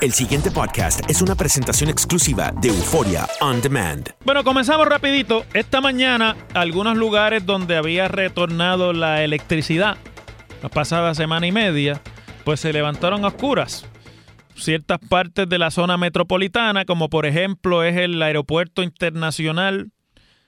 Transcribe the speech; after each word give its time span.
El 0.00 0.12
siguiente 0.12 0.50
podcast 0.50 1.02
es 1.10 1.20
una 1.20 1.34
presentación 1.34 1.90
exclusiva 1.90 2.54
de 2.58 2.68
Euforia 2.68 3.28
On 3.42 3.60
Demand. 3.60 4.08
Bueno, 4.24 4.42
comenzamos 4.44 4.88
rapidito. 4.88 5.44
Esta 5.52 5.82
mañana, 5.82 6.38
algunos 6.54 6.96
lugares 6.96 7.44
donde 7.44 7.76
había 7.76 8.08
retornado 8.08 8.94
la 8.94 9.22
electricidad, 9.22 9.98
la 10.62 10.70
pasada 10.70 11.14
semana 11.14 11.46
y 11.46 11.52
media, 11.52 12.00
pues 12.44 12.60
se 12.60 12.72
levantaron 12.72 13.26
a 13.26 13.28
oscuras. 13.28 13.86
Ciertas 14.54 15.00
partes 15.06 15.46
de 15.46 15.58
la 15.58 15.70
zona 15.70 15.98
metropolitana, 15.98 16.86
como 16.86 17.10
por 17.10 17.26
ejemplo 17.26 17.84
es 17.84 17.98
el 17.98 18.22
aeropuerto 18.22 18.82
internacional 18.82 19.92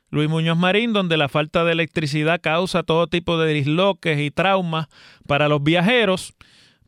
Luis 0.09 0.31
Muñoz 0.31 0.57
Marín, 0.57 0.95
donde 0.95 1.19
la 1.19 1.29
falta 1.29 1.63
de 1.65 1.73
electricidad 1.73 2.41
causa 2.41 2.85
todo 2.85 3.07
tipo 3.07 3.37
de 3.37 3.53
disloques 3.53 4.19
y 4.19 4.31
traumas 4.31 4.89
para 5.27 5.49
los 5.49 5.63
viajeros 5.63 6.33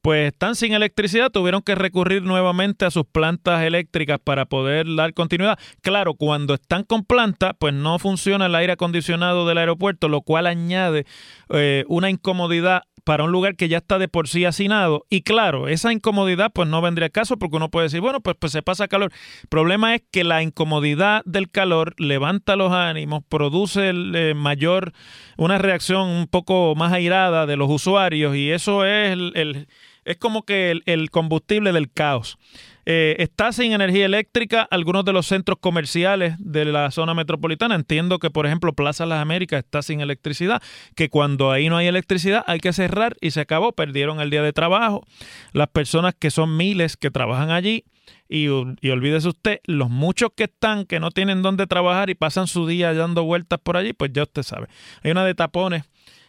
pues 0.04 0.34
están 0.34 0.54
sin 0.54 0.74
electricidad, 0.74 1.30
tuvieron 1.30 1.62
que 1.62 1.74
recurrir 1.74 2.24
nuevamente 2.24 2.84
a 2.84 2.90
sus 2.90 3.06
plantas 3.06 3.62
eléctricas 3.62 4.18
para 4.22 4.44
poder 4.44 4.84
dar 4.96 5.14
continuidad. 5.14 5.58
Claro, 5.80 6.12
cuando 6.12 6.52
están 6.52 6.82
con 6.82 7.04
planta, 7.06 7.54
pues 7.54 7.72
no 7.72 7.98
funciona 7.98 8.44
el 8.44 8.54
aire 8.54 8.74
acondicionado 8.74 9.48
del 9.48 9.56
aeropuerto, 9.56 10.10
lo 10.10 10.20
cual 10.20 10.46
añade 10.46 11.06
eh, 11.48 11.84
una 11.88 12.10
incomodidad 12.10 12.82
para 13.04 13.24
un 13.24 13.32
lugar 13.32 13.56
que 13.56 13.68
ya 13.68 13.78
está 13.78 13.98
de 13.98 14.08
por 14.08 14.28
sí 14.28 14.44
hacinado. 14.44 15.06
Y 15.08 15.22
claro, 15.22 15.68
esa 15.68 15.90
incomodidad 15.90 16.52
pues 16.52 16.68
no 16.68 16.82
vendría 16.82 17.06
al 17.06 17.12
caso 17.12 17.38
porque 17.38 17.56
uno 17.56 17.70
puede 17.70 17.86
decir, 17.86 18.02
bueno, 18.02 18.20
pues, 18.20 18.36
pues 18.38 18.52
se 18.52 18.60
pasa 18.60 18.88
calor. 18.88 19.10
El 19.44 19.48
problema 19.48 19.94
es 19.94 20.02
que 20.10 20.22
la 20.22 20.42
incomodidad 20.42 21.22
del 21.24 21.50
calor 21.50 21.94
levanta 21.96 22.56
los 22.56 22.74
ánimos, 22.74 23.22
produce 23.26 23.88
el, 23.88 24.14
eh, 24.14 24.34
mayor, 24.34 24.92
una 25.38 25.56
reacción 25.56 26.08
un 26.08 26.26
poco 26.26 26.74
más 26.76 26.92
airada 26.92 27.46
de 27.46 27.56
los 27.56 27.70
usuarios 27.70 28.36
y 28.36 28.50
eso 28.50 28.84
es 28.84 29.12
el 29.12 29.66
es 30.04 30.16
como 30.16 30.44
que 30.44 30.80
el, 30.84 31.10
combustible 31.10 31.72
del 31.72 31.90
caos. 31.90 32.38
Eh, 32.86 33.16
está 33.18 33.50
sin 33.52 33.72
energía 33.72 34.04
eléctrica 34.04 34.68
algunos 34.70 35.06
de 35.06 35.14
los 35.14 35.26
centros 35.26 35.58
comerciales 35.58 36.34
de 36.38 36.66
la 36.66 36.90
zona 36.90 37.14
metropolitana. 37.14 37.74
Entiendo 37.74 38.18
que, 38.18 38.30
por 38.30 38.46
ejemplo, 38.46 38.74
Plaza 38.74 39.06
Las 39.06 39.22
Américas 39.22 39.64
está 39.64 39.80
sin 39.82 40.00
electricidad, 40.00 40.62
que 40.94 41.08
cuando 41.08 41.50
ahí 41.50 41.68
no 41.68 41.78
hay 41.78 41.86
electricidad 41.86 42.44
hay 42.46 42.60
que 42.60 42.72
cerrar 42.72 43.16
y 43.20 43.30
se 43.30 43.40
acabó, 43.40 43.72
perdieron 43.72 44.20
el 44.20 44.30
día 44.30 44.42
de 44.42 44.52
trabajo. 44.52 45.06
Las 45.52 45.68
personas 45.68 46.14
que 46.18 46.30
son 46.30 46.56
miles 46.56 46.96
que 46.96 47.10
trabajan 47.10 47.50
allí, 47.50 47.84
y, 48.28 48.46
y, 48.46 48.90
olvídese 48.90 49.28
usted, 49.28 49.60
los 49.64 49.88
muchos 49.88 50.30
que 50.36 50.44
están, 50.44 50.84
que 50.84 51.00
no 51.00 51.10
tienen 51.10 51.42
dónde 51.42 51.66
trabajar 51.66 52.10
y 52.10 52.14
pasan 52.14 52.46
su 52.46 52.66
día 52.66 52.92
dando 52.92 53.24
vueltas 53.24 53.60
por 53.62 53.76
allí, 53.76 53.92
pues 53.92 54.12
ya 54.12 54.24
usted 54.24 54.42
sabe. 54.42 54.68
Hay 55.02 55.10
una 55.10 55.24
de 55.24 55.34
tapones. 55.34 55.84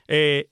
Eh, 0.08 0.50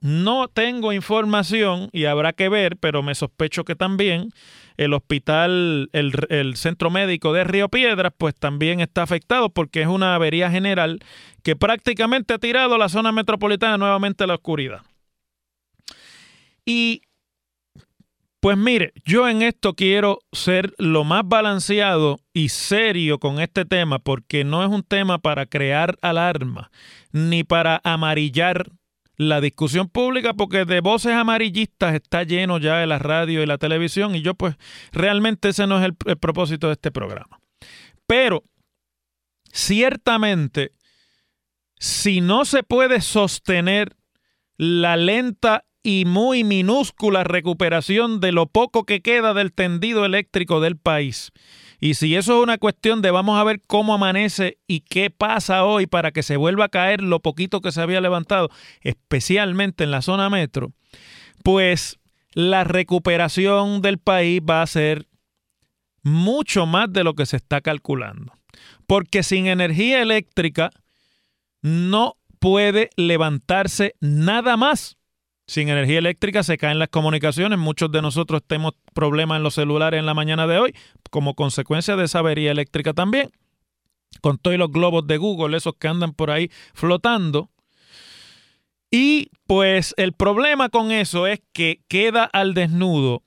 no 0.00 0.48
tengo 0.48 0.92
información 0.92 1.88
y 1.92 2.04
habrá 2.04 2.32
que 2.32 2.48
ver, 2.48 2.76
pero 2.76 3.02
me 3.02 3.14
sospecho 3.14 3.64
que 3.64 3.74
también 3.74 4.30
el 4.76 4.92
hospital, 4.92 5.88
el, 5.92 6.56
centro 6.56 6.90
médico 6.90 7.32
de 7.32 7.44
Río 7.44 7.68
Piedras, 7.68 8.12
pues 8.16 8.34
también 8.34 8.80
está 8.80 9.02
afectado 9.02 9.50
porque 9.50 9.82
es 9.82 9.88
una 9.88 10.14
avería 10.14 10.50
general 10.50 11.00
que 11.42 11.56
prácticamente 11.56 12.34
ha 12.34 12.38
tirado 12.38 12.76
la 12.76 12.88
zona 12.88 13.10
metropolitana 13.12 13.78
nuevamente 13.78 14.24
a 14.24 14.26
la 14.26 14.34
oscuridad. 14.34 14.82
Y 16.64 17.02
pues 18.40 18.58
mire, 18.58 18.92
yo 19.04 19.28
en 19.28 19.42
esto 19.42 19.74
quiero 19.74 20.18
ser 20.32 20.74
lo 20.78 21.04
más 21.04 21.22
balanceado 21.24 22.20
y 22.34 22.50
serio 22.50 23.18
con 23.18 23.40
este 23.40 23.64
tema 23.64 23.98
porque 23.98 24.44
no 24.44 24.62
es 24.62 24.68
un 24.68 24.82
tema 24.82 25.18
para 25.18 25.46
crear 25.46 25.96
alarma 26.02 26.70
ni 27.12 27.44
para 27.44 27.80
amarillar 27.82 28.70
la 29.16 29.40
discusión 29.40 29.88
pública 29.88 30.34
porque 30.34 30.64
de 30.64 30.80
voces 30.80 31.12
amarillistas 31.12 31.94
está 31.94 32.22
lleno 32.22 32.58
ya 32.58 32.78
de 32.78 32.86
la 32.86 32.98
radio 32.98 33.42
y 33.42 33.46
la 33.46 33.58
televisión 33.58 34.14
y 34.14 34.22
yo 34.22 34.34
pues 34.34 34.56
realmente 34.92 35.48
ese 35.48 35.66
no 35.66 35.78
es 35.78 35.84
el, 35.84 35.96
el 36.06 36.18
propósito 36.18 36.66
de 36.68 36.74
este 36.74 36.90
programa. 36.90 37.40
Pero 38.06 38.44
ciertamente, 39.52 40.72
si 41.78 42.20
no 42.20 42.44
se 42.44 42.62
puede 42.62 43.00
sostener 43.00 43.96
la 44.58 44.96
lenta 44.96 45.64
y 45.82 46.04
muy 46.04 46.44
minúscula 46.44 47.24
recuperación 47.24 48.20
de 48.20 48.32
lo 48.32 48.46
poco 48.46 48.84
que 48.84 49.02
queda 49.02 49.34
del 49.34 49.52
tendido 49.52 50.04
eléctrico 50.04 50.60
del 50.60 50.76
país, 50.76 51.32
y 51.80 51.94
si 51.94 52.16
eso 52.16 52.36
es 52.38 52.42
una 52.42 52.58
cuestión 52.58 53.02
de 53.02 53.10
vamos 53.10 53.38
a 53.38 53.44
ver 53.44 53.60
cómo 53.66 53.94
amanece 53.94 54.58
y 54.66 54.80
qué 54.80 55.10
pasa 55.10 55.64
hoy 55.64 55.86
para 55.86 56.10
que 56.10 56.22
se 56.22 56.36
vuelva 56.36 56.66
a 56.66 56.70
caer 56.70 57.02
lo 57.02 57.20
poquito 57.20 57.60
que 57.60 57.72
se 57.72 57.80
había 57.80 58.00
levantado, 58.00 58.50
especialmente 58.80 59.84
en 59.84 59.90
la 59.90 60.02
zona 60.02 60.30
metro, 60.30 60.72
pues 61.42 61.98
la 62.32 62.64
recuperación 62.64 63.82
del 63.82 63.98
país 63.98 64.40
va 64.48 64.62
a 64.62 64.66
ser 64.66 65.06
mucho 66.02 66.66
más 66.66 66.92
de 66.92 67.04
lo 67.04 67.14
que 67.14 67.26
se 67.26 67.36
está 67.36 67.60
calculando. 67.60 68.32
Porque 68.86 69.22
sin 69.22 69.46
energía 69.46 70.00
eléctrica 70.00 70.70
no 71.62 72.16
puede 72.38 72.90
levantarse 72.96 73.94
nada 74.00 74.56
más. 74.56 74.95
Sin 75.48 75.68
energía 75.68 75.98
eléctrica 75.98 76.42
se 76.42 76.58
caen 76.58 76.80
las 76.80 76.88
comunicaciones. 76.88 77.58
Muchos 77.58 77.92
de 77.92 78.02
nosotros 78.02 78.42
tenemos 78.44 78.72
problemas 78.94 79.36
en 79.36 79.44
los 79.44 79.54
celulares 79.54 79.98
en 79.98 80.06
la 80.06 80.14
mañana 80.14 80.46
de 80.46 80.58
hoy 80.58 80.74
como 81.10 81.34
consecuencia 81.34 81.94
de 81.94 82.04
esa 82.04 82.18
avería 82.18 82.50
eléctrica 82.50 82.92
también. 82.92 83.30
Con 84.20 84.38
todos 84.38 84.56
los 84.58 84.72
globos 84.72 85.06
de 85.06 85.18
Google, 85.18 85.56
esos 85.56 85.74
que 85.78 85.86
andan 85.86 86.14
por 86.14 86.32
ahí 86.32 86.50
flotando. 86.74 87.50
Y 88.90 89.30
pues 89.46 89.94
el 89.98 90.14
problema 90.14 90.68
con 90.68 90.90
eso 90.90 91.28
es 91.28 91.40
que 91.52 91.80
queda 91.86 92.24
al 92.24 92.54
desnudo 92.54 93.22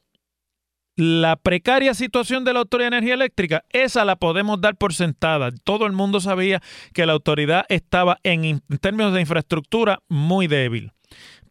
la 0.95 1.37
precaria 1.37 1.93
situación 1.93 2.43
de 2.43 2.51
la 2.51 2.59
Autoridad 2.59 2.91
de 2.91 2.97
Energía 2.97 3.13
Eléctrica, 3.13 3.63
esa 3.69 4.03
la 4.03 4.17
podemos 4.17 4.59
dar 4.59 4.75
por 4.75 4.93
sentada. 4.93 5.49
Todo 5.63 5.85
el 5.85 5.93
mundo 5.93 6.19
sabía 6.19 6.61
que 6.93 7.05
la 7.05 7.13
autoridad 7.13 7.65
estaba 7.69 8.19
en, 8.23 8.43
en 8.43 8.61
términos 8.81 9.13
de 9.13 9.21
infraestructura 9.21 9.99
muy 10.09 10.47
débil 10.47 10.91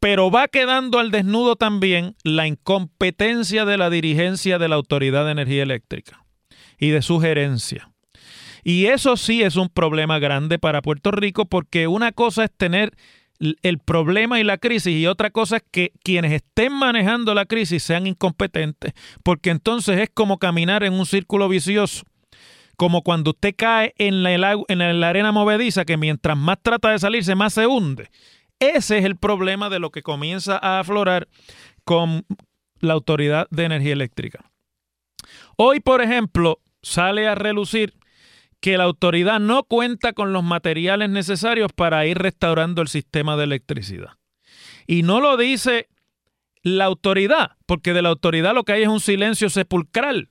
pero 0.01 0.31
va 0.31 0.49
quedando 0.49 0.99
al 0.99 1.11
desnudo 1.11 1.57
también 1.57 2.15
la 2.23 2.47
incompetencia 2.47 3.65
de 3.65 3.79
la 3.79 3.91
dirigencia 3.91 4.59
de 4.59 4.69
la 4.69 4.77
Autoridad 4.77 5.25
de 5.25 5.33
Energía 5.33 5.63
Eléctrica 5.63 6.25
y 6.79 6.91
de 6.91 7.03
su 7.03 7.21
gerencia. 7.21 7.91
Y 8.65 8.87
eso 8.87 9.17
sí 9.17 9.43
es 9.43 9.57
un 9.57 9.69
problema 9.69 10.19
grande 10.19 10.59
para 10.59 10.83
Puerto 10.83 11.11
Rico 11.11 11.47
porque 11.47 11.87
una 11.87 12.13
cosa 12.13 12.45
es 12.45 12.51
tener 12.57 12.93
el 13.63 13.79
problema 13.79 14.41
y 14.41 14.45
la 14.45 14.59
crisis 14.59 14.95
y 14.97 15.07
otra 15.07 15.31
cosa 15.31 15.59
es 15.59 15.63
que 15.71 15.93
quienes 16.03 16.33
estén 16.33 16.73
manejando 16.73 17.35
la 17.35 17.47
crisis 17.47 17.83
sean 17.83 18.07
incompetentes, 18.07 18.93
porque 19.23 19.51
entonces 19.51 20.01
es 20.01 20.11
como 20.13 20.39
caminar 20.39 20.83
en 20.83 20.93
un 20.93 21.07
círculo 21.07 21.49
vicioso, 21.49 22.05
como 22.77 23.03
cuando 23.03 23.31
usted 23.31 23.55
cae 23.57 23.95
en 23.97 24.23
la, 24.23 24.57
en 24.69 25.01
la 25.01 25.09
arena 25.09 25.33
movediza 25.33 25.85
que 25.85 25.97
mientras 25.97 26.37
más 26.37 26.59
trata 26.63 26.91
de 26.91 26.99
salirse 26.99 27.35
más 27.35 27.55
se 27.55 27.67
hunde. 27.67 28.11
Ese 28.61 28.99
es 28.99 29.05
el 29.05 29.17
problema 29.17 29.71
de 29.71 29.79
lo 29.79 29.91
que 29.91 30.03
comienza 30.03 30.59
a 30.61 30.81
aflorar 30.81 31.29
con 31.85 32.27
la 32.81 32.95
Autoridad 32.95 33.47
de 33.51 33.65
Energía 33.65 33.93
Eléctrica. 33.93 34.51
Hoy, 35.57 35.81
por 35.81 36.03
ejemplo, 36.03 36.61
sale 36.83 37.29
a 37.29 37.35
relucir 37.35 37.95
que 38.61 38.77
la 38.77 38.85
autoridad 38.85 39.39
no 39.41 39.63
cuenta 39.65 40.13
con 40.13 40.33
los 40.33 40.43
materiales 40.43 41.11
necesarios 41.11 41.73
para 41.73 42.07
ir 42.07 42.19
restaurando 42.19 42.83
el 42.83 42.89
sistema 42.89 43.37
de 43.37 43.45
electricidad. 43.45 44.19
Y 44.87 45.03
no 45.03 45.21
lo 45.21 45.37
dice 45.37 45.89
la 46.63 46.87
autoridad, 46.87 47.57
porque 47.67 47.93
de 47.93 48.03
la 48.03 48.09
autoridad 48.09 48.55
lo 48.55 48.65
que 48.65 48.73
hay 48.73 48.83
es 48.83 48.89
un 48.89 49.01
silencio 49.01 49.49
sepulcral, 49.49 50.31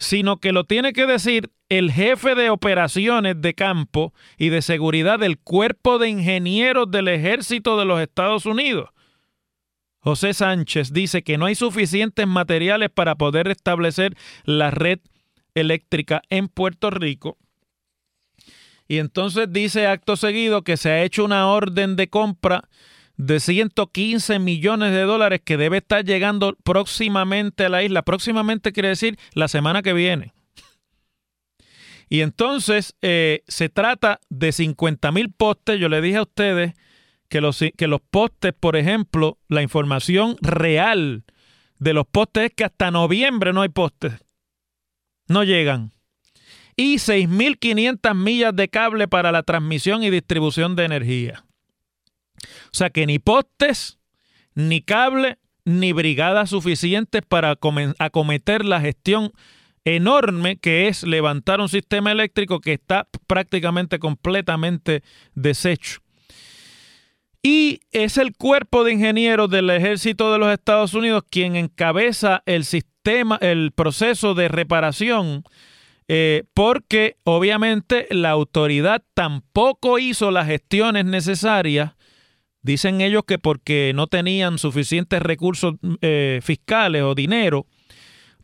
sino 0.00 0.38
que 0.38 0.52
lo 0.52 0.64
tiene 0.64 0.94
que 0.94 1.06
decir 1.06 1.52
el 1.68 1.92
jefe 1.92 2.34
de 2.34 2.48
operaciones 2.48 3.40
de 3.40 3.54
campo 3.54 4.14
y 4.38 4.48
de 4.48 4.62
seguridad 4.62 5.18
del 5.18 5.38
Cuerpo 5.38 5.98
de 5.98 6.08
Ingenieros 6.08 6.90
del 6.90 7.06
Ejército 7.06 7.78
de 7.78 7.84
los 7.84 8.00
Estados 8.00 8.46
Unidos. 8.46 8.88
José 10.00 10.32
Sánchez 10.32 10.94
dice 10.94 11.22
que 11.22 11.36
no 11.36 11.44
hay 11.44 11.54
suficientes 11.54 12.26
materiales 12.26 12.88
para 12.88 13.14
poder 13.16 13.46
restablecer 13.46 14.16
la 14.44 14.70
red 14.70 15.00
eléctrica 15.54 16.22
en 16.30 16.48
Puerto 16.48 16.90
Rico. 16.90 17.36
Y 18.88 18.98
entonces 18.98 19.52
dice 19.52 19.86
acto 19.86 20.16
seguido 20.16 20.62
que 20.62 20.78
se 20.78 20.90
ha 20.90 21.02
hecho 21.02 21.26
una 21.26 21.46
orden 21.48 21.96
de 21.96 22.08
compra 22.08 22.68
de 23.20 23.38
115 23.38 24.38
millones 24.38 24.92
de 24.92 25.02
dólares 25.02 25.42
que 25.44 25.58
debe 25.58 25.76
estar 25.78 26.02
llegando 26.04 26.56
próximamente 26.64 27.66
a 27.66 27.68
la 27.68 27.82
isla. 27.82 28.00
Próximamente 28.00 28.72
quiere 28.72 28.88
decir 28.88 29.18
la 29.34 29.46
semana 29.46 29.82
que 29.82 29.92
viene. 29.92 30.32
Y 32.08 32.22
entonces 32.22 32.96
eh, 33.02 33.42
se 33.46 33.68
trata 33.68 34.20
de 34.30 34.52
50 34.52 35.12
mil 35.12 35.30
postes. 35.30 35.78
Yo 35.78 35.90
le 35.90 36.00
dije 36.00 36.16
a 36.16 36.22
ustedes 36.22 36.72
que 37.28 37.42
los, 37.42 37.62
que 37.76 37.86
los 37.86 38.00
postes, 38.00 38.54
por 38.58 38.74
ejemplo, 38.74 39.36
la 39.48 39.60
información 39.60 40.36
real 40.40 41.24
de 41.78 41.92
los 41.92 42.06
postes 42.06 42.44
es 42.44 42.52
que 42.54 42.64
hasta 42.64 42.90
noviembre 42.90 43.52
no 43.52 43.60
hay 43.60 43.68
postes. 43.68 44.14
No 45.28 45.44
llegan. 45.44 45.92
Y 46.74 46.96
6.500 46.96 48.14
millas 48.14 48.56
de 48.56 48.68
cable 48.68 49.08
para 49.08 49.30
la 49.30 49.42
transmisión 49.42 50.02
y 50.02 50.08
distribución 50.08 50.74
de 50.74 50.86
energía. 50.86 51.44
O 52.66 52.70
sea 52.72 52.90
que 52.90 53.06
ni 53.06 53.18
postes, 53.18 53.98
ni 54.54 54.82
cable, 54.82 55.38
ni 55.64 55.92
brigadas 55.92 56.50
suficientes 56.50 57.22
para 57.26 57.58
acometer 57.98 58.64
la 58.64 58.80
gestión 58.80 59.32
enorme 59.84 60.56
que 60.56 60.88
es 60.88 61.02
levantar 61.02 61.60
un 61.60 61.68
sistema 61.68 62.12
eléctrico 62.12 62.60
que 62.60 62.74
está 62.74 63.08
prácticamente 63.26 63.98
completamente 63.98 65.02
deshecho. 65.34 66.00
Y 67.42 67.80
es 67.90 68.18
el 68.18 68.36
cuerpo 68.36 68.84
de 68.84 68.92
ingenieros 68.92 69.48
del 69.48 69.70
ejército 69.70 70.30
de 70.32 70.38
los 70.38 70.52
Estados 70.52 70.92
Unidos 70.92 71.24
quien 71.30 71.56
encabeza 71.56 72.42
el 72.44 72.64
sistema, 72.64 73.38
el 73.40 73.72
proceso 73.72 74.34
de 74.34 74.48
reparación, 74.48 75.44
eh, 76.06 76.44
porque 76.52 77.16
obviamente 77.24 78.06
la 78.10 78.30
autoridad 78.30 79.02
tampoco 79.14 79.98
hizo 79.98 80.30
las 80.30 80.48
gestiones 80.48 81.06
necesarias. 81.06 81.92
Dicen 82.62 83.00
ellos 83.00 83.22
que 83.26 83.38
porque 83.38 83.92
no 83.94 84.06
tenían 84.06 84.58
suficientes 84.58 85.22
recursos 85.22 85.74
eh, 86.02 86.40
fiscales 86.42 87.02
o 87.02 87.14
dinero 87.14 87.66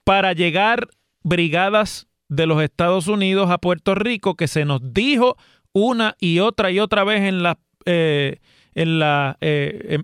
para 0.04 0.32
llegar 0.32 0.88
brigadas 1.22 2.06
de 2.28 2.46
los 2.46 2.62
Estados 2.62 3.08
Unidos 3.08 3.50
a 3.50 3.58
Puerto 3.58 3.94
Rico 3.94 4.34
que 4.34 4.48
se 4.48 4.64
nos 4.64 4.80
dijo 4.94 5.36
una 5.72 6.16
y 6.18 6.38
otra 6.38 6.70
y 6.70 6.80
otra 6.80 7.04
vez 7.04 7.22
en, 7.22 7.42
la, 7.42 7.58
eh, 7.84 8.38
en, 8.74 9.00
eh, 9.40 9.98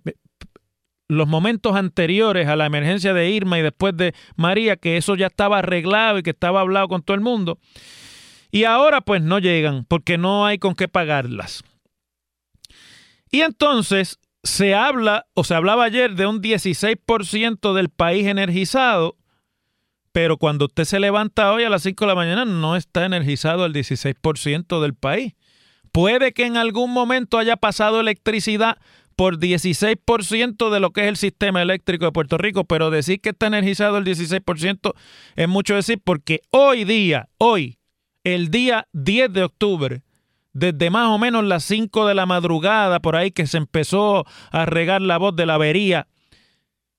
los 1.08 1.28
momentos 1.28 1.76
anteriores 1.76 2.48
a 2.48 2.56
la 2.56 2.66
emergencia 2.66 3.14
de 3.14 3.30
Irma 3.30 3.58
y 3.58 3.62
después 3.62 3.96
de 3.96 4.14
María, 4.36 4.76
que 4.76 4.96
eso 4.96 5.14
ya 5.14 5.28
estaba 5.28 5.58
arreglado 5.58 6.18
y 6.18 6.22
que 6.22 6.30
estaba 6.30 6.60
hablado 6.60 6.88
con 6.88 7.02
todo 7.02 7.14
el 7.14 7.20
mundo. 7.20 7.58
Y 8.50 8.64
ahora 8.64 9.00
pues 9.00 9.22
no 9.22 9.38
llegan 9.38 9.84
porque 9.86 10.18
no 10.18 10.44
hay 10.44 10.58
con 10.58 10.74
qué 10.74 10.88
pagarlas. 10.88 11.64
Y 13.32 13.40
entonces 13.40 14.20
se 14.44 14.75
habla, 14.76 15.26
o 15.34 15.43
se 15.43 15.55
hablaba 15.55 15.84
ayer 15.84 16.14
de 16.14 16.26
un 16.26 16.40
16% 16.40 17.75
del 17.75 17.88
país 17.88 18.26
energizado 18.29 19.17
pero 20.12 20.37
cuando 20.37 20.67
usted 20.67 20.84
se 20.84 21.00
levanta 21.00 21.52
hoy 21.52 21.64
a 21.64 21.70
las 21.70 21.82
5 21.82 22.05
de 22.05 22.08
la 22.08 22.14
mañana 22.14 22.44
no 22.44 22.76
está 22.76 23.06
energizado 23.06 23.64
el 23.64 23.73
16% 23.73 24.81
del 24.81 24.94
país. 24.94 25.32
Puede 25.90 26.32
que 26.32 26.44
en 26.44 26.56
algún 26.56 26.93
momento 26.93 27.38
haya 27.38 27.56
pasado 27.56 28.00
electricidad 28.00 28.79
por 29.17 29.38
16% 29.38 30.70
de 30.70 30.81
lo 30.81 30.90
que 30.90 31.02
es 31.02 31.08
el 31.08 31.17
sistema 31.17 31.61
eléctrico 31.61 32.06
de 32.06 32.12
Puerto 32.12 32.38
Rico, 32.38 32.64
pero 32.64 32.90
decir 32.90 33.20
que 33.20 33.31
está 33.31 33.46
energizado 33.46 33.99
el 33.99 34.05
16% 34.05 34.94
es 35.37 35.49
mucho 35.49 35.75
decir 35.75 36.00
porque 36.02 36.40
hoy 36.50 36.84
día, 36.84 37.29
hoy, 37.38 37.79
el 38.25 38.50
día 38.50 38.87
10 38.93 39.32
de 39.32 39.44
octubre, 39.44 40.02
desde 40.52 40.90
más 40.90 41.08
o 41.08 41.19
menos 41.19 41.44
las 41.44 41.64
5 41.64 42.06
de 42.06 42.14
la 42.14 42.26
madrugada, 42.26 43.00
por 43.00 43.16
ahí 43.16 43.31
que 43.31 43.46
se 43.46 43.58
empezó 43.58 44.26
a 44.50 44.66
regar 44.66 45.02
la 45.02 45.19
voz 45.19 45.34
de 45.34 45.46
la 45.46 45.54
avería 45.54 46.08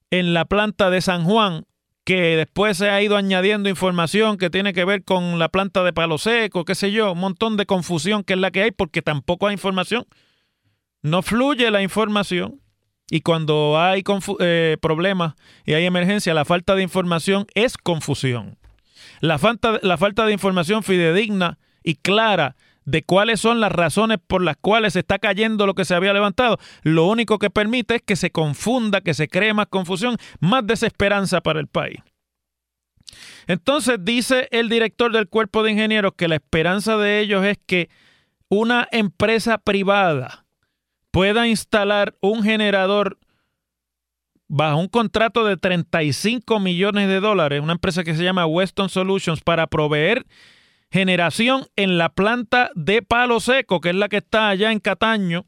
en 0.10 0.34
la 0.34 0.46
planta 0.46 0.90
de 0.90 1.02
San 1.02 1.24
Juan, 1.24 1.66
que 2.04 2.36
después 2.36 2.78
se 2.78 2.90
ha 2.90 3.02
ido 3.02 3.16
añadiendo 3.16 3.70
información 3.70 4.38
que 4.38 4.50
tiene 4.50 4.74
que 4.74 4.86
ver 4.86 5.04
con 5.04 5.40
la 5.40 5.50
planta 5.50 5.84
de 5.84 5.94
palo 5.94 6.18
seco, 6.18 6.66
qué 6.66 6.76
sé 6.76 6.92
yo, 6.92 7.14
un 7.14 7.20
montón 7.20 7.58
de 7.58 7.66
confusión 7.66 8.24
que 8.24 8.34
es 8.34 8.40
la 8.40 8.52
que 8.52 8.64
hay 8.64 8.72
porque 8.72 9.02
tampoco 9.02 9.48
hay 9.48 9.54
información. 9.54 10.06
No 11.02 11.22
fluye 11.22 11.72
la 11.72 11.82
información 11.82 12.60
y 13.10 13.22
cuando 13.22 13.80
hay 13.80 14.04
eh, 14.40 14.78
problemas 14.82 15.36
y 15.66 15.74
hay 15.74 15.86
emergencia, 15.86 16.34
la 16.34 16.46
falta 16.46 16.76
de 16.76 16.84
información 16.84 17.46
es 17.54 17.78
confusión. 17.78 18.58
La 19.22 19.38
falta, 19.38 19.80
la 19.82 19.98
falta 19.98 20.26
de 20.26 20.34
información 20.34 20.84
fidedigna 20.84 21.58
y 21.84 21.96
clara 21.96 22.56
de 22.86 23.04
cuáles 23.04 23.40
son 23.40 23.60
las 23.60 23.72
razones 23.72 24.18
por 24.26 24.42
las 24.42 24.58
cuales 24.58 24.94
se 24.94 25.00
está 25.00 25.20
cayendo 25.20 25.66
lo 25.66 25.74
que 25.74 25.86
se 25.86 25.96
había 25.96 26.14
levantado, 26.14 26.58
lo 26.84 27.06
único 27.06 27.40
que 27.40 27.50
permite 27.50 27.96
es 27.96 28.02
que 28.02 28.16
se 28.16 28.32
confunda, 28.32 29.02
que 29.02 29.14
se 29.14 29.28
cree 29.28 29.54
más 29.54 29.68
confusión, 29.68 30.18
más 30.40 30.66
desesperanza 30.66 31.42
para 31.42 31.60
el 31.60 31.68
país. 31.68 32.00
Entonces 33.48 33.98
dice 34.02 34.48
el 34.52 34.70
director 34.70 35.12
del 35.12 35.28
cuerpo 35.28 35.64
de 35.64 35.72
ingenieros 35.72 36.14
que 36.16 36.28
la 36.28 36.36
esperanza 36.36 36.98
de 36.98 37.20
ellos 37.20 37.46
es 37.46 37.58
que 37.66 37.90
una 38.50 38.88
empresa 38.92 39.58
privada 39.58 40.46
pueda 41.12 41.48
instalar 41.48 42.16
un 42.22 42.44
generador 42.44 43.18
bajo 44.48 44.78
un 44.78 44.88
contrato 44.88 45.46
de 45.46 45.58
35 45.58 46.60
millones 46.60 47.08
de 47.08 47.20
dólares, 47.20 47.62
una 47.62 47.74
empresa 47.74 48.04
que 48.04 48.16
se 48.16 48.24
llama 48.24 48.46
Weston 48.46 48.90
Solutions, 48.90 49.42
para 49.42 49.68
proveer 49.68 50.26
generación 50.94 51.66
en 51.76 51.98
la 51.98 52.10
planta 52.10 52.70
de 52.76 53.02
palo 53.02 53.40
seco, 53.40 53.82
que 53.82 53.90
es 53.90 53.96
la 53.96 54.10
que 54.10 54.18
está 54.18 54.50
allá 54.50 54.72
en 54.72 54.80
Cataño, 54.80 55.48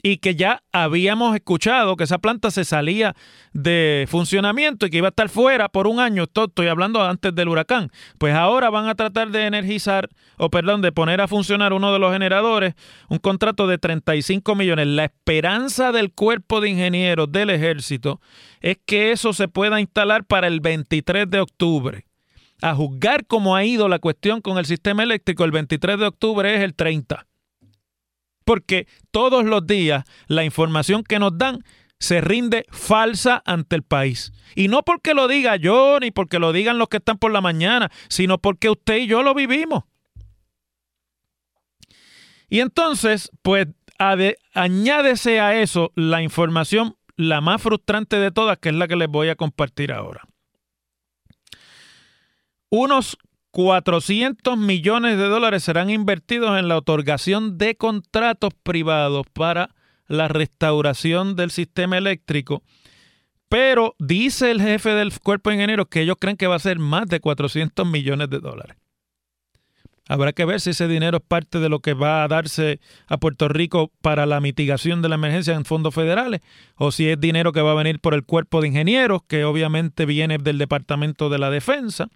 y 0.00 0.18
que 0.18 0.36
ya 0.36 0.62
habíamos 0.70 1.34
escuchado 1.34 1.96
que 1.96 2.04
esa 2.04 2.18
planta 2.18 2.52
se 2.52 2.64
salía 2.64 3.16
de 3.52 4.06
funcionamiento 4.08 4.86
y 4.86 4.90
que 4.90 4.98
iba 4.98 5.08
a 5.08 5.10
estar 5.10 5.28
fuera 5.28 5.70
por 5.70 5.88
un 5.88 5.98
año. 5.98 6.24
Estoy 6.24 6.68
hablando 6.68 7.02
antes 7.02 7.34
del 7.34 7.48
huracán. 7.48 7.90
Pues 8.18 8.34
ahora 8.34 8.68
van 8.70 8.86
a 8.86 8.94
tratar 8.94 9.30
de 9.30 9.46
energizar, 9.46 10.10
o 10.36 10.50
perdón, 10.50 10.82
de 10.82 10.92
poner 10.92 11.22
a 11.22 11.26
funcionar 11.26 11.72
uno 11.72 11.92
de 11.92 11.98
los 11.98 12.12
generadores, 12.12 12.74
un 13.08 13.18
contrato 13.18 13.66
de 13.66 13.78
35 13.78 14.54
millones. 14.54 14.86
La 14.88 15.06
esperanza 15.06 15.90
del 15.90 16.12
cuerpo 16.12 16.60
de 16.60 16.68
ingenieros 16.68 17.32
del 17.32 17.48
ejército 17.50 18.20
es 18.60 18.76
que 18.84 19.10
eso 19.10 19.32
se 19.32 19.48
pueda 19.48 19.80
instalar 19.80 20.24
para 20.24 20.46
el 20.46 20.60
23 20.60 21.28
de 21.28 21.40
octubre 21.40 22.04
a 22.62 22.74
juzgar 22.74 23.26
cómo 23.26 23.56
ha 23.56 23.64
ido 23.64 23.88
la 23.88 23.98
cuestión 23.98 24.40
con 24.40 24.58
el 24.58 24.66
sistema 24.66 25.02
eléctrico, 25.02 25.44
el 25.44 25.50
23 25.50 25.98
de 25.98 26.06
octubre 26.06 26.54
es 26.54 26.62
el 26.62 26.74
30. 26.74 27.26
Porque 28.44 28.86
todos 29.10 29.44
los 29.44 29.66
días 29.66 30.04
la 30.26 30.44
información 30.44 31.02
que 31.02 31.18
nos 31.18 31.36
dan 31.36 31.64
se 31.98 32.20
rinde 32.20 32.66
falsa 32.70 33.42
ante 33.46 33.76
el 33.76 33.82
país. 33.82 34.32
Y 34.54 34.68
no 34.68 34.82
porque 34.82 35.14
lo 35.14 35.28
diga 35.28 35.56
yo, 35.56 35.98
ni 36.00 36.10
porque 36.10 36.38
lo 36.38 36.52
digan 36.52 36.78
los 36.78 36.88
que 36.88 36.98
están 36.98 37.18
por 37.18 37.32
la 37.32 37.40
mañana, 37.40 37.90
sino 38.08 38.38
porque 38.38 38.68
usted 38.68 38.98
y 38.98 39.06
yo 39.06 39.22
lo 39.22 39.34
vivimos. 39.34 39.84
Y 42.48 42.60
entonces, 42.60 43.30
pues 43.42 43.68
añádese 44.52 45.40
a 45.40 45.60
eso 45.60 45.92
la 45.94 46.20
información, 46.20 46.96
la 47.16 47.40
más 47.40 47.62
frustrante 47.62 48.16
de 48.16 48.30
todas, 48.30 48.58
que 48.58 48.68
es 48.68 48.74
la 48.74 48.86
que 48.86 48.96
les 48.96 49.08
voy 49.08 49.28
a 49.28 49.36
compartir 49.36 49.92
ahora 49.92 50.28
unos 52.74 53.16
400 53.52 54.58
millones 54.58 55.16
de 55.16 55.28
dólares 55.28 55.62
serán 55.62 55.90
invertidos 55.90 56.58
en 56.58 56.66
la 56.66 56.76
otorgación 56.76 57.56
de 57.56 57.76
contratos 57.76 58.52
privados 58.64 59.26
para 59.32 59.70
la 60.08 60.26
restauración 60.26 61.36
del 61.36 61.52
sistema 61.52 61.98
eléctrico. 61.98 62.62
Pero 63.48 63.94
dice 64.00 64.50
el 64.50 64.60
jefe 64.60 64.90
del 64.90 65.12
cuerpo 65.20 65.50
de 65.50 65.56
ingenieros 65.56 65.86
que 65.88 66.00
ellos 66.00 66.16
creen 66.18 66.36
que 66.36 66.48
va 66.48 66.56
a 66.56 66.58
ser 66.58 66.80
más 66.80 67.06
de 67.06 67.20
400 67.20 67.86
millones 67.86 68.28
de 68.28 68.40
dólares. 68.40 68.76
Habrá 70.08 70.32
que 70.32 70.44
ver 70.44 70.60
si 70.60 70.70
ese 70.70 70.88
dinero 70.88 71.18
es 71.18 71.22
parte 71.22 71.60
de 71.60 71.68
lo 71.68 71.78
que 71.78 71.94
va 71.94 72.24
a 72.24 72.28
darse 72.28 72.80
a 73.06 73.18
Puerto 73.18 73.48
Rico 73.48 73.92
para 74.02 74.26
la 74.26 74.40
mitigación 74.40 75.00
de 75.00 75.08
la 75.08 75.14
emergencia 75.14 75.54
en 75.54 75.64
fondos 75.64 75.94
federales 75.94 76.40
o 76.74 76.90
si 76.90 77.08
es 77.08 77.20
dinero 77.20 77.52
que 77.52 77.62
va 77.62 77.70
a 77.70 77.76
venir 77.76 78.00
por 78.00 78.14
el 78.14 78.24
cuerpo 78.24 78.60
de 78.60 78.68
ingenieros, 78.68 79.22
que 79.28 79.44
obviamente 79.44 80.04
viene 80.06 80.38
del 80.38 80.58
Departamento 80.58 81.30
de 81.30 81.38
la 81.38 81.50
Defensa. 81.50 82.08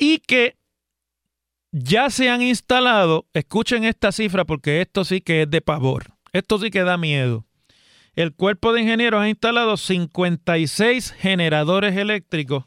Y 0.00 0.20
que 0.20 0.56
ya 1.72 2.08
se 2.08 2.30
han 2.30 2.40
instalado, 2.40 3.26
escuchen 3.34 3.84
esta 3.84 4.12
cifra 4.12 4.46
porque 4.46 4.80
esto 4.80 5.04
sí 5.04 5.20
que 5.20 5.42
es 5.42 5.50
de 5.50 5.60
pavor, 5.60 6.14
esto 6.32 6.58
sí 6.58 6.70
que 6.70 6.82
da 6.82 6.96
miedo. 6.96 7.44
El 8.14 8.34
cuerpo 8.34 8.72
de 8.72 8.80
ingenieros 8.80 9.20
ha 9.20 9.28
instalado 9.28 9.76
56 9.76 11.12
generadores 11.12 11.96
eléctricos 11.98 12.64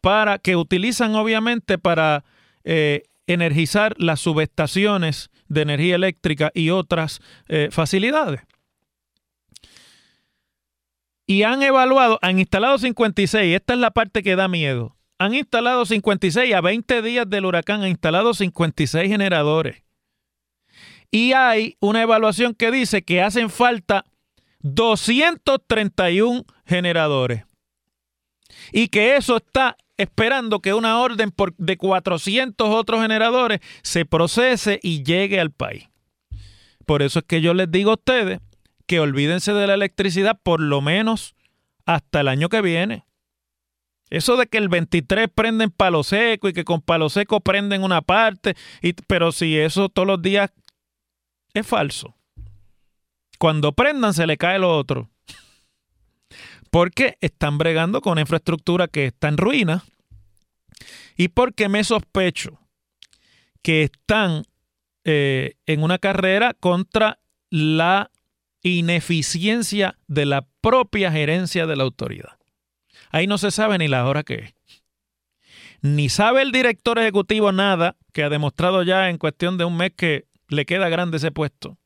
para 0.00 0.40
que 0.40 0.56
utilizan 0.56 1.14
obviamente 1.14 1.78
para 1.78 2.24
eh, 2.64 3.04
energizar 3.28 3.94
las 3.98 4.18
subestaciones 4.18 5.30
de 5.46 5.62
energía 5.62 5.94
eléctrica 5.94 6.50
y 6.52 6.70
otras 6.70 7.20
eh, 7.46 7.68
facilidades. 7.70 8.40
Y 11.26 11.44
han 11.44 11.62
evaluado, 11.62 12.18
han 12.22 12.40
instalado 12.40 12.76
56, 12.76 13.54
esta 13.54 13.74
es 13.74 13.78
la 13.78 13.92
parte 13.92 14.24
que 14.24 14.34
da 14.34 14.48
miedo. 14.48 14.96
Han 15.22 15.34
instalado 15.34 15.86
56, 15.86 16.52
a 16.52 16.60
20 16.60 17.00
días 17.00 17.30
del 17.30 17.44
huracán 17.44 17.82
han 17.82 17.90
instalado 17.90 18.34
56 18.34 19.08
generadores. 19.08 19.84
Y 21.12 21.32
hay 21.32 21.76
una 21.78 22.02
evaluación 22.02 22.54
que 22.54 22.72
dice 22.72 23.02
que 23.02 23.22
hacen 23.22 23.48
falta 23.48 24.04
231 24.62 26.44
generadores. 26.66 27.44
Y 28.72 28.88
que 28.88 29.14
eso 29.14 29.36
está 29.36 29.76
esperando 29.96 30.58
que 30.58 30.74
una 30.74 30.98
orden 30.98 31.30
por, 31.30 31.54
de 31.54 31.76
400 31.76 32.68
otros 32.70 33.00
generadores 33.00 33.60
se 33.82 34.04
procese 34.04 34.80
y 34.82 35.04
llegue 35.04 35.38
al 35.38 35.52
país. 35.52 35.88
Por 36.84 37.00
eso 37.00 37.20
es 37.20 37.24
que 37.26 37.40
yo 37.40 37.54
les 37.54 37.70
digo 37.70 37.92
a 37.92 37.94
ustedes 37.94 38.40
que 38.88 38.98
olvídense 38.98 39.52
de 39.52 39.68
la 39.68 39.74
electricidad 39.74 40.36
por 40.42 40.60
lo 40.60 40.80
menos 40.80 41.36
hasta 41.86 42.22
el 42.22 42.26
año 42.26 42.48
que 42.48 42.60
viene. 42.60 43.04
Eso 44.12 44.36
de 44.36 44.46
que 44.46 44.58
el 44.58 44.68
23 44.68 45.28
prenden 45.34 45.70
palo 45.70 46.02
seco 46.04 46.46
y 46.46 46.52
que 46.52 46.64
con 46.64 46.82
palo 46.82 47.08
seco 47.08 47.40
prenden 47.40 47.82
una 47.82 48.02
parte, 48.02 48.54
pero 49.06 49.32
si 49.32 49.58
eso 49.58 49.88
todos 49.88 50.06
los 50.06 50.20
días 50.20 50.50
es 51.54 51.66
falso. 51.66 52.14
Cuando 53.38 53.72
prendan 53.72 54.12
se 54.12 54.26
le 54.26 54.36
cae 54.36 54.58
lo 54.58 54.76
otro. 54.76 55.08
Porque 56.70 57.16
están 57.22 57.56
bregando 57.56 58.02
con 58.02 58.18
infraestructura 58.18 58.86
que 58.86 59.06
está 59.06 59.28
en 59.28 59.38
ruina 59.38 59.82
y 61.16 61.28
porque 61.28 61.70
me 61.70 61.82
sospecho 61.82 62.60
que 63.62 63.84
están 63.84 64.42
eh, 65.04 65.54
en 65.64 65.82
una 65.82 65.96
carrera 65.96 66.52
contra 66.52 67.18
la 67.48 68.10
ineficiencia 68.60 69.96
de 70.06 70.26
la 70.26 70.46
propia 70.60 71.10
gerencia 71.10 71.66
de 71.66 71.76
la 71.76 71.84
autoridad. 71.84 72.41
Ahí 73.12 73.28
no 73.28 73.38
se 73.38 73.52
sabe 73.52 73.78
ni 73.78 73.86
la 73.86 74.06
hora 74.06 74.24
que 74.24 74.34
es. 74.34 74.54
Ni 75.80 76.08
sabe 76.08 76.42
el 76.42 76.50
director 76.50 76.98
ejecutivo 76.98 77.52
nada, 77.52 77.96
que 78.12 78.24
ha 78.24 78.28
demostrado 78.28 78.82
ya 78.82 79.08
en 79.08 79.18
cuestión 79.18 79.58
de 79.58 79.64
un 79.64 79.76
mes 79.76 79.92
que 79.96 80.26
le 80.48 80.66
queda 80.66 80.88
grande 80.88 81.18
ese 81.18 81.30
puesto 81.30 81.78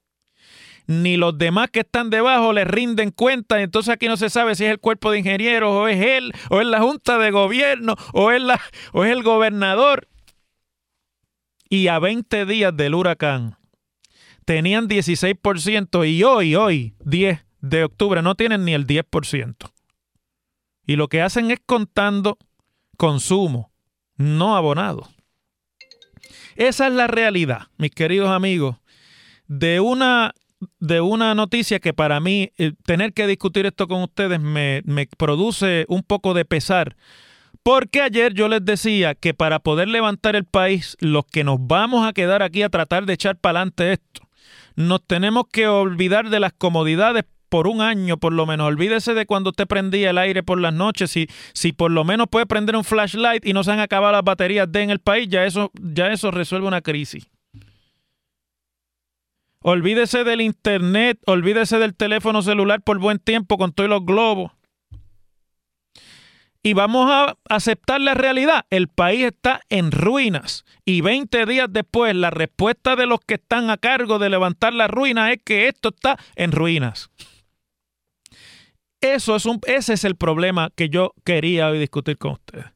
ni 0.87 1.17
los 1.17 1.37
demás 1.37 1.71
que 1.71 1.81
están 1.81 2.11
debajo 2.11 2.53
le 2.53 2.65
rinden 2.65 3.11
cuenta. 3.11 3.61
Entonces 3.61 3.93
aquí 3.93 4.07
no 4.07 4.17
se 4.17 4.31
sabe 4.31 4.55
si 4.55 4.65
es 4.65 4.71
el 4.71 4.79
cuerpo 4.79 5.11
de 5.11 5.19
ingenieros 5.19 5.71
o 5.71 5.89
es 5.89 6.01
él, 6.01 6.33
o 6.51 6.61
es 6.61 6.67
la 6.67 6.81
junta 6.81 7.19
de 7.19 7.31
gobierno, 7.31 7.97
o 8.13 8.31
es, 8.31 8.41
la, 8.41 8.61
o 8.93 9.05
es 9.05 9.13
el 9.13 9.23
gobernador. 9.23 10.09
Y 11.69 11.89
a 11.89 11.99
20 11.99 12.47
días 12.47 12.77
del 12.77 12.95
huracán 12.95 13.57
tenían 14.45 14.89
16% 14.89 16.09
y 16.09 16.23
hoy, 16.23 16.55
hoy, 16.55 16.95
10 17.05 17.45
de 17.61 17.85
octubre, 17.85 18.23
no 18.23 18.37
tienen 18.37 18.65
ni 18.65 18.75
el 18.75 18.87
10%. 18.87 19.73
Y 20.87 20.97
lo 20.97 21.09
que 21.09 21.21
hacen 21.21 21.51
es 21.51 21.59
contando 21.65 22.39
consumo, 22.97 23.73
no 24.17 24.57
abonado. 24.57 25.09
Esa 26.55 26.87
es 26.87 26.93
la 26.93 27.07
realidad, 27.07 27.69
mis 27.77 27.91
queridos 27.91 28.31
amigos, 28.31 28.77
de 29.47 29.81
una 29.81 30.33
de 30.81 31.03
una 31.03 31.35
noticia 31.35 31.81
que 31.81 31.93
para 31.93 32.19
mí 32.19 32.51
eh, 32.57 32.73
tener 32.85 33.13
que 33.13 33.27
discutir 33.27 33.67
esto 33.67 33.89
con 33.89 34.03
ustedes 34.03 34.41
me, 34.41 34.81
me 34.87 35.07
produce 35.07 35.85
un 35.89 36.03
poco 36.03 36.33
de 36.33 36.47
pesar. 36.47 36.97
Porque 37.63 38.01
ayer 38.01 38.33
yo 38.33 38.49
les 38.49 38.65
decía 38.65 39.15
que 39.15 39.35
para 39.35 39.59
poder 39.59 39.89
levantar 39.89 40.37
el 40.37 40.45
país, 40.45 40.97
los 41.01 41.27
que 41.27 41.45
nos 41.45 41.59
vamos 41.61 42.07
a 42.07 42.13
quedar 42.13 42.43
aquí 42.43 42.63
a 42.63 42.71
tratar 42.71 43.07
de 43.07 43.13
echar 43.13 43.37
para 43.37 43.59
adelante 43.61 43.93
esto, 43.93 44.23
nos 44.77 45.05
tenemos 45.05 45.45
que 45.51 45.67
olvidar 45.67 46.31
de 46.31 46.41
las 46.41 46.53
comodidades 46.53 47.25
por 47.49 47.67
un 47.67 47.81
año, 47.81 48.17
por 48.17 48.33
lo 48.33 48.47
menos. 48.47 48.67
Olvídese 48.67 49.15
de 49.15 49.27
cuando 49.27 49.51
usted 49.51 49.67
prendía 49.67 50.11
el 50.11 50.19
aire 50.19 50.43
por 50.43 50.61
las 50.61 50.73
noches. 50.73 51.11
Si, 51.11 51.29
si 51.53 51.73
por 51.73 51.91
lo 51.91 52.05
menos 52.05 52.29
puede 52.31 52.47
prender 52.47 52.77
un 52.77 52.85
flashlight 52.85 53.45
y 53.47 53.53
no 53.53 53.65
se 53.65 53.73
han 53.73 53.81
acabado 53.81 54.13
las 54.13 54.25
baterías 54.25 54.71
de 54.71 54.83
en 54.83 54.91
el 54.91 55.01
país, 55.01 55.29
ya 55.29 55.45
eso, 55.45 55.71
ya 55.81 56.13
eso 56.13 56.31
resuelve 56.31 56.67
una 56.67 56.81
crisis. 56.81 57.29
Olvídese 59.61 60.23
del 60.23 60.43
internet, 60.43 61.19
olvídese 61.27 61.79
del 61.79 61.97
teléfono 61.97 62.41
celular 62.43 62.83
por 62.83 62.99
buen 62.99 63.19
tiempo 63.19 63.59
con 63.59 63.73
todos 63.73 63.91
los 63.91 64.05
globos. 64.05 64.53
Y 66.63 66.73
vamos 66.73 67.09
a 67.11 67.37
aceptar 67.49 68.01
la 68.01 68.15
realidad. 68.15 68.67
El 68.71 68.89
país 68.89 69.25
está 69.25 69.61
en 69.69 69.93
ruinas. 69.93 70.65
Y 70.85 71.01
20 71.01 71.47
días 71.47 71.69
después, 71.71 72.15
la 72.15 72.31
respuesta 72.31 72.97
de 72.97 73.07
los 73.07 73.21
que 73.21 73.35
están 73.35 73.71
a 73.71 73.77
cargo 73.77 74.19
de 74.19 74.31
levantar 74.31 74.73
la 74.73 74.89
ruina 74.89 75.33
es 75.33 75.41
que 75.45 75.69
esto 75.69 75.91
está 75.91 76.17
en 76.35 76.51
ruinas. 76.53 77.11
Eso 79.15 79.37
es 79.37 79.47
un, 79.47 79.61
ese 79.67 79.95
es 79.95 80.05
el 80.05 80.17
problema 80.17 80.71
que 80.75 80.89
yo 80.89 81.13
quería 81.25 81.69
hoy 81.69 81.79
discutir 81.79 82.19
con 82.19 82.33
ustedes. 82.33 82.67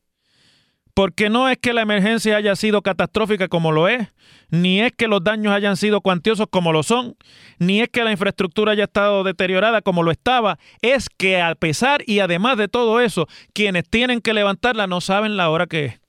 Porque 0.95 1.31
no 1.31 1.49
es 1.49 1.59
que 1.59 1.73
la 1.73 1.83
emergencia 1.83 2.37
haya 2.37 2.57
sido 2.57 2.83
catastrófica 2.83 3.49
como 3.49 3.73
lo 3.73 3.89
es, 3.89 4.09
ni 4.51 4.81
es 4.81 4.93
que 4.93 5.09
los 5.09 5.23
daños 5.23 5.53
hayan 5.53 5.77
sido 5.77 6.01
cuantiosos 6.01 6.47
como 6.51 6.73
lo 6.73 6.83
son, 6.83 7.17
ni 7.59 7.81
es 7.81 7.89
que 7.89 8.05
la 8.05 8.13
infraestructura 8.13 8.73
haya 8.73 8.85
estado 8.85 9.25
deteriorada 9.25 9.83
como 9.83 10.03
lo 10.03 10.11
estaba, 10.11 10.59
es 10.83 11.09
que 11.09 11.41
a 11.41 11.55
pesar 11.55 12.03
y 12.07 12.19
además 12.19 12.57
de 12.59 12.69
todo 12.69 13.01
eso, 13.01 13.29
quienes 13.53 13.89
tienen 13.89 14.21
que 14.21 14.35
levantarla 14.35 14.87
no 14.87 15.01
saben 15.01 15.37
la 15.37 15.51
hora 15.51 15.67
que 15.67 15.85
es. 15.87 16.00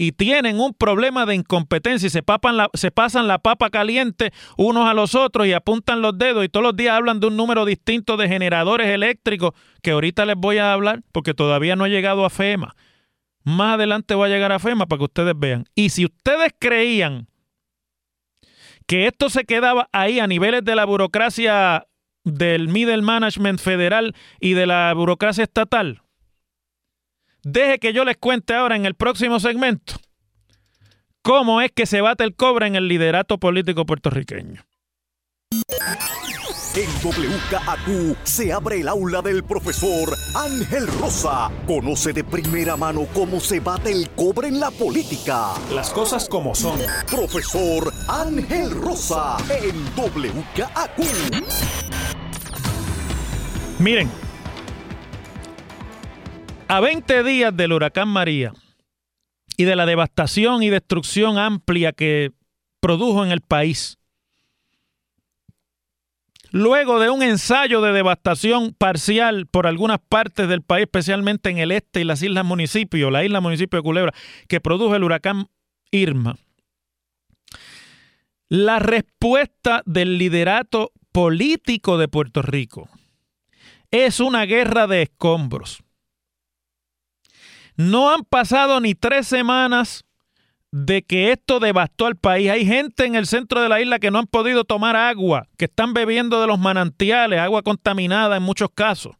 Y 0.00 0.12
tienen 0.12 0.60
un 0.60 0.74
problema 0.74 1.26
de 1.26 1.34
incompetencia 1.34 2.06
y 2.06 2.10
se, 2.10 2.22
pasan 2.22 3.26
la 3.26 3.38
papa 3.38 3.68
caliente 3.68 4.32
unos 4.56 4.88
a 4.88 4.94
los 4.94 5.16
otros 5.16 5.48
y 5.48 5.52
apuntan 5.52 6.02
los 6.02 6.16
dedos 6.16 6.44
y 6.44 6.48
todos 6.48 6.62
los 6.62 6.76
días 6.76 6.94
hablan 6.94 7.18
de 7.18 7.26
un 7.26 7.36
número 7.36 7.64
distinto 7.64 8.16
de 8.16 8.28
generadores 8.28 8.86
eléctricos 8.86 9.54
que 9.82 9.90
ahorita 9.90 10.24
les 10.24 10.36
voy 10.36 10.58
a 10.58 10.72
hablar 10.72 11.02
porque 11.10 11.34
todavía 11.34 11.74
no 11.74 11.82
ha 11.82 11.88
llegado 11.88 12.24
a 12.24 12.30
FEMA. 12.30 12.76
Más 13.42 13.74
adelante 13.74 14.14
va 14.14 14.26
a 14.26 14.28
llegar 14.28 14.52
a 14.52 14.60
FEMA 14.60 14.86
para 14.86 14.98
que 14.98 15.04
ustedes 15.06 15.34
vean. 15.36 15.64
Y 15.74 15.90
si 15.90 16.04
ustedes 16.04 16.52
creían 16.60 17.26
que 18.86 19.08
esto 19.08 19.30
se 19.30 19.46
quedaba 19.46 19.88
ahí 19.90 20.20
a 20.20 20.28
niveles 20.28 20.64
de 20.64 20.76
la 20.76 20.84
burocracia 20.84 21.88
del 22.22 22.68
middle 22.68 23.02
management 23.02 23.58
federal 23.58 24.14
y 24.38 24.52
de 24.54 24.66
la 24.68 24.94
burocracia 24.94 25.42
estatal, 25.42 26.02
deje 27.42 27.78
que 27.78 27.92
yo 27.92 28.04
les 28.04 28.16
cuente 28.16 28.54
ahora 28.54 28.76
en 28.76 28.86
el 28.86 28.94
próximo 28.94 29.40
segmento 29.40 29.94
cómo 31.28 31.60
es 31.60 31.70
que 31.72 31.84
se 31.84 32.00
bate 32.00 32.24
el 32.24 32.34
cobre 32.34 32.66
en 32.66 32.74
el 32.74 32.88
liderato 32.88 33.36
político 33.36 33.84
puertorriqueño. 33.84 34.64
En 36.74 36.88
WKAQ 37.02 38.16
se 38.24 38.50
abre 38.50 38.80
el 38.80 38.88
aula 38.88 39.20
del 39.20 39.42
profesor 39.44 40.16
Ángel 40.34 40.86
Rosa. 40.86 41.50
Conoce 41.66 42.14
de 42.14 42.24
primera 42.24 42.78
mano 42.78 43.06
cómo 43.12 43.40
se 43.40 43.60
bate 43.60 43.92
el 43.92 44.08
cobre 44.10 44.48
en 44.48 44.58
la 44.58 44.70
política. 44.70 45.54
Las 45.70 45.90
cosas 45.90 46.28
como 46.30 46.54
son. 46.54 46.78
Profesor 47.10 47.92
Ángel 48.08 48.70
Rosa 48.70 49.36
en 49.50 49.84
WKAQ. 49.96 50.98
Miren, 53.80 54.10
a 56.68 56.80
20 56.80 57.22
días 57.24 57.56
del 57.56 57.72
huracán 57.72 58.08
María 58.08 58.52
y 59.56 59.64
de 59.64 59.76
la 59.76 59.86
devastación 59.86 60.62
y 60.62 60.70
destrucción 60.70 61.38
amplia 61.38 61.92
que 61.92 62.32
produjo 62.80 63.24
en 63.24 63.32
el 63.32 63.40
país, 63.40 63.98
Luego 66.50 66.98
de 66.98 67.10
un 67.10 67.22
ensayo 67.22 67.82
de 67.82 67.92
devastación 67.92 68.72
parcial 68.72 69.46
por 69.46 69.66
algunas 69.66 69.98
partes 69.98 70.48
del 70.48 70.62
país, 70.62 70.84
especialmente 70.84 71.50
en 71.50 71.58
el 71.58 71.72
este 71.72 72.00
y 72.00 72.04
las 72.04 72.22
islas 72.22 72.44
municipios, 72.44 73.12
la 73.12 73.22
isla 73.22 73.42
municipio 73.42 73.78
de 73.78 73.82
Culebra, 73.82 74.14
que 74.48 74.60
produjo 74.60 74.94
el 74.94 75.04
huracán 75.04 75.48
Irma, 75.90 76.36
la 78.48 78.78
respuesta 78.78 79.82
del 79.84 80.16
liderato 80.16 80.92
político 81.12 81.98
de 81.98 82.08
Puerto 82.08 82.40
Rico 82.40 82.88
es 83.90 84.20
una 84.20 84.46
guerra 84.46 84.86
de 84.86 85.02
escombros. 85.02 85.82
No 87.78 88.12
han 88.12 88.24
pasado 88.24 88.80
ni 88.80 88.96
tres 88.96 89.28
semanas 89.28 90.04
de 90.72 91.02
que 91.02 91.30
esto 91.30 91.60
devastó 91.60 92.06
al 92.06 92.16
país. 92.16 92.50
Hay 92.50 92.66
gente 92.66 93.04
en 93.04 93.14
el 93.14 93.24
centro 93.24 93.62
de 93.62 93.68
la 93.68 93.80
isla 93.80 94.00
que 94.00 94.10
no 94.10 94.18
han 94.18 94.26
podido 94.26 94.64
tomar 94.64 94.96
agua, 94.96 95.46
que 95.56 95.66
están 95.66 95.94
bebiendo 95.94 96.40
de 96.40 96.48
los 96.48 96.58
manantiales, 96.58 97.38
agua 97.38 97.62
contaminada 97.62 98.36
en 98.36 98.42
muchos 98.42 98.70
casos. 98.74 99.14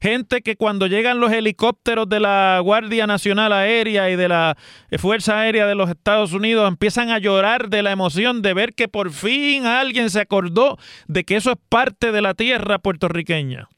Gente 0.00 0.42
que 0.42 0.56
cuando 0.56 0.88
llegan 0.88 1.20
los 1.20 1.30
helicópteros 1.30 2.08
de 2.08 2.18
la 2.18 2.58
Guardia 2.58 3.06
Nacional 3.06 3.52
Aérea 3.52 4.10
y 4.10 4.16
de 4.16 4.28
la 4.28 4.56
Fuerza 4.98 5.38
Aérea 5.38 5.68
de 5.68 5.76
los 5.76 5.88
Estados 5.88 6.32
Unidos 6.32 6.66
empiezan 6.66 7.10
a 7.10 7.20
llorar 7.20 7.68
de 7.68 7.84
la 7.84 7.92
emoción 7.92 8.42
de 8.42 8.52
ver 8.52 8.74
que 8.74 8.88
por 8.88 9.12
fin 9.12 9.64
alguien 9.64 10.10
se 10.10 10.18
acordó 10.18 10.76
de 11.06 11.22
que 11.22 11.36
eso 11.36 11.52
es 11.52 11.58
parte 11.68 12.10
de 12.10 12.20
la 12.20 12.34
tierra 12.34 12.80
puertorriqueña. 12.80 13.68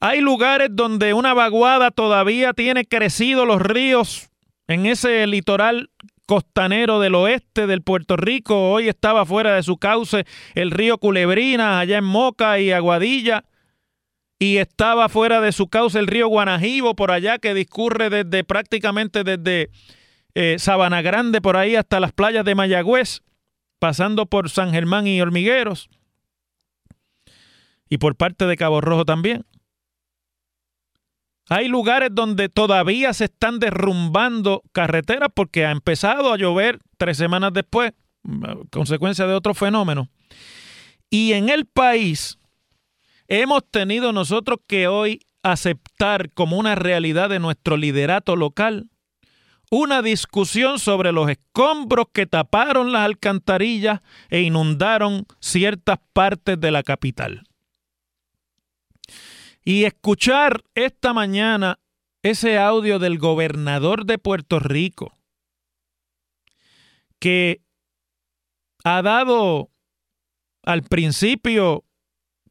Hay 0.00 0.20
lugares 0.20 0.68
donde 0.72 1.12
una 1.12 1.34
vaguada 1.34 1.90
todavía 1.90 2.52
tiene 2.52 2.84
crecido 2.84 3.44
los 3.44 3.60
ríos 3.60 4.30
en 4.68 4.86
ese 4.86 5.26
litoral 5.26 5.90
costanero 6.26 7.00
del 7.00 7.14
oeste 7.14 7.66
del 7.66 7.82
Puerto 7.82 8.16
Rico. 8.16 8.70
Hoy 8.70 8.88
estaba 8.88 9.26
fuera 9.26 9.54
de 9.54 9.62
su 9.62 9.78
cauce 9.78 10.24
el 10.54 10.70
río 10.70 10.98
Culebrina, 10.98 11.80
allá 11.80 11.98
en 11.98 12.04
Moca 12.04 12.60
y 12.60 12.70
Aguadilla. 12.70 13.44
Y 14.38 14.58
estaba 14.58 15.08
fuera 15.08 15.40
de 15.40 15.50
su 15.50 15.68
cauce 15.68 15.98
el 15.98 16.06
río 16.06 16.28
Guanajibo, 16.28 16.94
por 16.94 17.10
allá, 17.10 17.38
que 17.38 17.54
discurre 17.54 18.08
desde 18.08 18.44
prácticamente 18.44 19.24
desde 19.24 19.70
eh, 20.34 20.56
Sabana 20.58 21.02
Grande, 21.02 21.40
por 21.40 21.56
ahí 21.56 21.74
hasta 21.74 21.98
las 21.98 22.12
playas 22.12 22.44
de 22.44 22.54
Mayagüez, 22.54 23.22
pasando 23.80 24.26
por 24.26 24.48
San 24.48 24.70
Germán 24.70 25.08
y 25.08 25.20
Hormigueros. 25.20 25.88
Y 27.88 27.98
por 27.98 28.14
parte 28.14 28.46
de 28.46 28.56
Cabo 28.56 28.80
Rojo 28.80 29.04
también. 29.04 29.44
Hay 31.48 31.68
lugares 31.68 32.10
donde 32.12 32.48
todavía 32.48 33.12
se 33.14 33.24
están 33.24 33.58
derrumbando 33.58 34.62
carreteras 34.72 35.30
porque 35.34 35.64
ha 35.64 35.70
empezado 35.70 36.32
a 36.32 36.36
llover 36.36 36.78
tres 36.98 37.16
semanas 37.16 37.52
después, 37.52 37.92
consecuencia 38.70 39.26
de 39.26 39.34
otro 39.34 39.54
fenómeno. 39.54 40.08
Y 41.10 41.32
en 41.32 41.48
el 41.48 41.64
país 41.64 42.38
hemos 43.28 43.62
tenido 43.70 44.12
nosotros 44.12 44.58
que 44.66 44.88
hoy 44.88 45.20
aceptar 45.42 46.30
como 46.32 46.58
una 46.58 46.74
realidad 46.74 47.30
de 47.30 47.38
nuestro 47.38 47.76
liderato 47.76 48.36
local 48.36 48.90
una 49.70 50.02
discusión 50.02 50.78
sobre 50.78 51.12
los 51.12 51.30
escombros 51.30 52.06
que 52.12 52.26
taparon 52.26 52.92
las 52.92 53.02
alcantarillas 53.02 54.00
e 54.30 54.40
inundaron 54.40 55.26
ciertas 55.40 55.98
partes 56.12 56.58
de 56.58 56.70
la 56.70 56.82
capital. 56.82 57.47
Y 59.64 59.84
escuchar 59.84 60.64
esta 60.74 61.12
mañana 61.12 61.78
ese 62.22 62.58
audio 62.58 62.98
del 62.98 63.18
gobernador 63.18 64.04
de 64.04 64.18
Puerto 64.18 64.58
Rico, 64.58 65.16
que 67.18 67.60
ha 68.84 69.02
dado 69.02 69.70
al 70.64 70.82
principio 70.82 71.84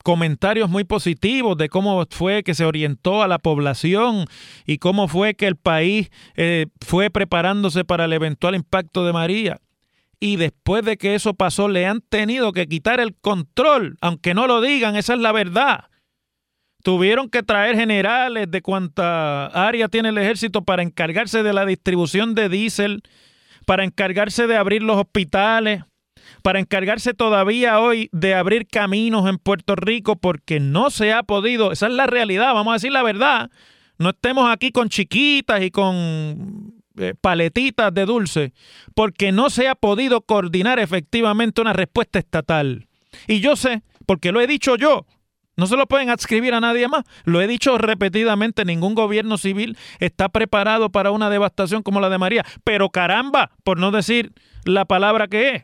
comentarios 0.04 0.70
muy 0.70 0.86
positivos 0.86 1.58
de 1.58 1.68
cómo 1.68 2.06
fue 2.10 2.44
que 2.44 2.54
se 2.54 2.66
orientó 2.66 3.22
a 3.24 3.28
la 3.28 3.40
población 3.40 4.26
y 4.66 4.78
cómo 4.78 5.08
fue 5.08 5.36
que 5.36 5.48
el 5.48 5.58
país 5.58 6.10
eh, 6.36 6.68
fue 6.80 7.10
preparándose 7.10 7.84
para 7.84 8.06
el 8.06 8.14
eventual 8.14 8.56
impacto 8.56 9.06
de 9.06 9.14
María. 9.14 9.60
Y 10.20 10.38
después 10.38 10.84
de 10.86 10.98
que 10.98 11.14
eso 11.14 11.34
pasó, 11.34 11.68
le 11.68 11.86
han 11.86 12.02
tenido 12.02 12.54
que 12.54 12.68
quitar 12.68 13.00
el 13.00 13.16
control, 13.16 13.98
aunque 14.02 14.34
no 14.34 14.48
lo 14.48 14.62
digan, 14.62 14.96
esa 14.96 15.14
es 15.14 15.20
la 15.20 15.32
verdad 15.32 15.90
tuvieron 16.84 17.30
que 17.30 17.44
traer 17.44 17.76
generales 17.76 18.50
de 18.50 18.62
cuánta 18.62 19.48
área 19.48 19.88
tiene 19.88 20.10
el 20.10 20.18
ejército 20.18 20.64
para 20.64 20.84
encargarse 20.84 21.44
de 21.44 21.54
la 21.54 21.66
distribución 21.66 22.36
de 22.36 22.50
diésel, 22.50 23.04
para 23.66 23.84
encargarse 23.84 24.48
de 24.48 24.58
abrir 24.58 24.84
los 24.84 24.98
hospitales, 24.98 25.84
para 26.42 26.60
encargarse 26.60 27.14
todavía 27.14 27.80
hoy 27.80 28.10
de 28.12 28.36
abrir 28.36 28.68
caminos 28.68 29.28
en 29.30 29.38
Puerto 29.38 29.76
Rico 29.76 30.16
porque 30.16 30.60
no 30.60 30.90
se 30.90 31.14
ha 31.14 31.24
podido, 31.24 31.72
esa 31.72 31.88
es 31.88 31.94
la 31.94 32.08
realidad, 32.08 32.54
vamos 32.54 32.72
a 32.72 32.76
decir 32.76 32.92
la 32.92 33.04
verdad, 33.04 33.50
no 33.98 34.10
estemos 34.10 34.50
aquí 34.50 34.72
con 34.72 34.90
chiquitas 34.90 35.62
y 35.62 35.72
con 35.72 36.74
eh, 36.98 37.14
paletitas 37.20 37.94
de 37.94 38.06
dulce, 38.06 38.54
porque 38.96 39.32
no 39.32 39.50
se 39.50 39.68
ha 39.68 39.76
podido 39.76 40.22
coordinar 40.22 40.80
efectivamente 40.80 41.62
una 41.62 41.74
respuesta 41.74 42.20
estatal. 42.20 42.88
Y 43.28 43.40
yo 43.40 43.56
sé, 43.56 43.82
porque 44.06 44.32
lo 44.32 44.42
he 44.42 44.48
dicho 44.48 44.76
yo, 44.76 45.06
no 45.58 45.66
se 45.66 45.76
lo 45.76 45.88
pueden 45.88 46.10
adscribir 46.10 46.54
a 46.54 46.62
nadie 46.62 46.88
más. 46.88 47.04
Lo 47.26 47.42
he 47.42 47.48
dicho 47.48 47.78
repetidamente, 47.80 48.64
ningún 48.64 48.94
gobierno 48.94 49.38
civil 49.38 49.78
está 50.00 50.30
preparado 50.30 50.92
para 50.92 51.12
una 51.12 51.32
devastación 51.32 51.82
como 51.82 52.00
la 52.00 52.10
de 52.10 52.20
María. 52.20 52.46
Pero 52.64 52.92
caramba, 52.92 53.52
por 53.64 53.80
no 53.80 53.92
decir 53.92 54.34
la 54.64 54.86
palabra 54.86 55.28
que 55.28 55.56
es. 55.56 55.64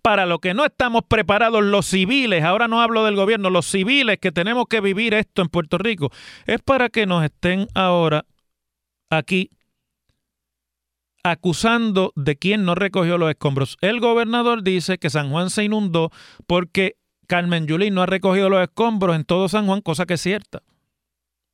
Para 0.00 0.24
lo 0.24 0.38
que 0.38 0.54
no 0.54 0.64
estamos 0.64 1.02
preparados 1.06 1.62
los 1.62 1.84
civiles, 1.84 2.42
ahora 2.42 2.66
no 2.66 2.80
hablo 2.80 3.04
del 3.04 3.14
gobierno, 3.14 3.50
los 3.50 3.66
civiles 3.66 4.18
que 4.18 4.32
tenemos 4.32 4.64
que 4.70 4.80
vivir 4.80 5.12
esto 5.12 5.42
en 5.42 5.48
Puerto 5.48 5.76
Rico, 5.76 6.10
es 6.46 6.62
para 6.62 6.88
que 6.88 7.04
nos 7.04 7.22
estén 7.22 7.68
ahora 7.74 8.24
aquí 9.10 9.50
acusando 11.22 12.12
de 12.16 12.36
quién 12.36 12.64
no 12.64 12.74
recogió 12.74 13.18
los 13.18 13.28
escombros. 13.28 13.76
El 13.82 14.00
gobernador 14.00 14.62
dice 14.62 14.96
que 14.96 15.10
San 15.10 15.30
Juan 15.30 15.50
se 15.50 15.64
inundó 15.64 16.10
porque 16.46 16.96
Carmen 17.26 17.66
Yulín 17.66 17.94
no 17.94 18.02
ha 18.02 18.06
recogido 18.06 18.48
los 18.48 18.62
escombros 18.62 19.16
en 19.16 19.24
todo 19.24 19.48
San 19.48 19.66
Juan, 19.66 19.80
cosa 19.80 20.06
que 20.06 20.14
es 20.14 20.20
cierta. 20.20 20.62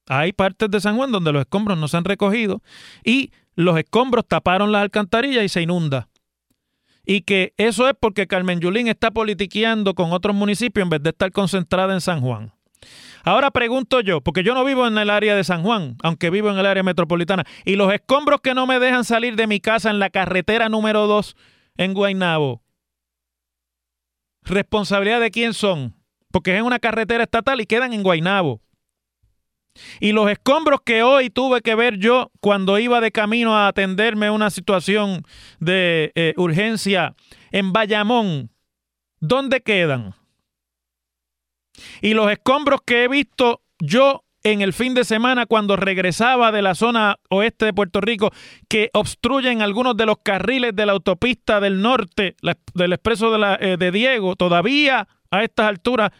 Hay 0.09 0.33
partes 0.33 0.71
de 0.71 0.81
San 0.81 0.97
Juan 0.97 1.13
donde 1.13 1.33
los 1.33 1.41
escombros 1.43 1.79
no 1.79 1.89
se 1.89 1.97
han 1.97 2.05
recogido 2.05 2.63
y 3.05 3.31
los 3.55 3.79
escombros 3.79 4.27
taparon 4.27 4.73
las 4.73 4.83
alcantarillas 4.83 5.45
y 5.45 5.49
se 5.49 5.63
inunda. 5.63 6.09
Y 7.05 7.23
que 7.23 7.53
eso 7.57 7.89
es 7.89 7.95
porque 7.99 8.27
Carmen 8.27 8.61
Yulín 8.61 8.89
está 8.89 9.11
politiqueando 9.11 9.95
con 9.95 10.13
otros 10.13 10.35
municipios 10.37 10.85
en 10.85 10.91
vez 10.91 11.03
de 11.03 11.11
estar 11.11 11.33
concentrada 11.33 11.93
en 11.95 12.01
San 12.01 12.21
Juan. 12.21 12.53
Ahora 13.25 13.51
pregunto 13.51 14.01
yo, 14.01 14.21
porque 14.21 14.43
yo 14.43 14.55
no 14.55 14.65
vivo 14.65 14.87
en 14.87 14.99
el 14.99 15.11
área 15.11 15.37
de 15.37 15.45
San 15.45 15.63
Juan, 15.63 15.97
aunque 16.03 16.31
vivo 16.31 16.51
en 16.51 16.59
el 16.59 16.67
área 16.67 16.83
metropolitana, 16.83 17.45
y 17.65 17.77
los 17.77 17.93
escombros 17.93 18.41
que 18.41 18.55
no 18.55 18.67
me 18.67 18.81
dejan 18.81 19.05
salir 19.05 19.37
de 19.37 19.47
mi 19.47 19.61
casa 19.61 19.91
en 19.91 20.01
la 20.01 20.11
carretera 20.11 20.69
número 20.69 21.07
2 21.07 21.37
en 21.77 21.95
Guaynabo, 21.95 22.63
¿Responsabilidad 24.45 25.21
de 25.21 25.31
quién 25.31 25.55
son? 25.55 25.95
Porque 26.31 26.53
es 26.53 26.59
en 26.59 26.65
una 26.65 26.79
carretera 26.79 27.25
estatal 27.25 27.61
y 27.61 27.67
quedan 27.67 27.93
en 27.93 28.03
Guainabo. 28.03 28.61
Y 30.01 30.13
los 30.13 30.31
escombros 30.31 30.81
que 30.85 31.03
hoy 31.03 31.31
tuve 31.31 31.63
que 31.63 31.75
ver 31.75 31.97
yo 31.97 32.31
cuando 32.41 32.79
iba 32.79 33.01
de 33.01 33.13
camino 33.13 33.57
a 33.57 33.69
atenderme 33.69 34.31
una 34.31 34.51
situación 34.51 35.23
de 35.61 36.13
eh, 36.15 36.35
urgencia 36.37 37.15
en 37.53 37.73
Bayamón, 37.73 38.51
¿dónde 39.21 39.63
quedan? 39.63 40.15
Y 42.03 42.15
los 42.15 42.31
escombros 42.31 42.81
que 42.85 43.05
he 43.05 43.09
visto 43.09 43.63
yo 43.79 44.25
en 44.45 44.61
el 44.61 44.73
fin 44.73 44.95
de 44.95 45.05
semana 45.05 45.47
cuando 45.47 45.77
regresaba 45.77 46.53
de 46.53 46.63
la 46.63 46.75
zona 46.75 47.17
oeste 47.31 47.67
de 47.67 47.73
Puerto 47.73 48.01
Rico 48.01 48.33
que 48.69 48.91
obstruyen 48.93 49.63
algunos 49.63 49.97
de 49.97 50.07
los 50.07 50.19
carriles 50.23 50.75
de 50.75 50.87
la 50.87 50.93
autopista 50.93 51.61
del 51.61 51.81
norte, 51.81 52.37
del 52.75 52.93
expreso 52.93 53.31
de, 53.31 53.39
la, 53.39 53.55
eh, 53.61 53.77
de 53.79 53.91
Diego, 53.91 54.37
todavía 54.37 55.09
a 55.31 55.45
estas 55.45 55.67
alturas 55.67 56.11